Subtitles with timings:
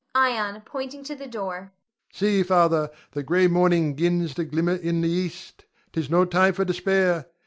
[0.15, 1.73] Ion [pointing to the door].
[2.11, 2.89] See, the
[3.23, 5.65] gray morning 'gins to glimmer in the east.
[5.93, 7.27] 'Tis no time for despair.